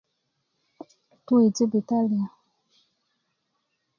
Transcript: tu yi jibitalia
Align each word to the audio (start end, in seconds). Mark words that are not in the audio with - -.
tu 1.25 1.33
yi 1.41 1.49
jibitalia 1.55 2.25